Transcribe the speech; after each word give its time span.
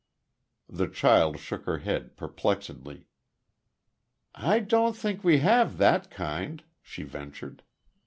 The 0.67 0.87
child 0.87 1.37
shook 1.37 1.65
her 1.65 1.77
head, 1.77 2.17
perplexedly. 2.17 3.05
"I 4.33 4.57
don't 4.57 4.97
think 4.97 5.23
we 5.23 5.37
have 5.41 5.77
that 5.77 6.09
kind," 6.09 6.63
she 6.81 7.03
ventured. 7.03 7.61